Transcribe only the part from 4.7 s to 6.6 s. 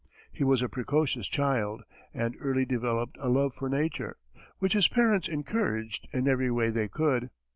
his parents encouraged in every